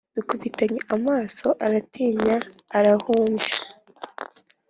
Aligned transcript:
Dukubitanye 0.15 0.79
amaso 0.95 1.47
Aratinya 1.65 2.37
arahumbya. 2.77 3.55